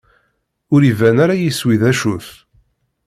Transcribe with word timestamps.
Ur 0.73 0.81
iban 0.91 1.17
ara 1.23 1.35
yiswi 1.41 1.75
d 1.81 1.83
acu-t. 1.91 2.27